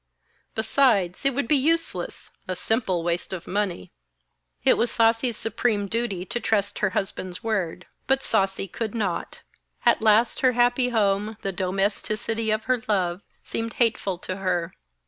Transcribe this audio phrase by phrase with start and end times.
[0.55, 3.91] 'Besides, it would be useless, a simple waste of money.'
[4.63, 9.41] It was Sasi's supreme duty to trust her husband's word, but Sasi could not.
[9.85, 14.73] At last her happy home, the domesticity of her love seemed hateful to her.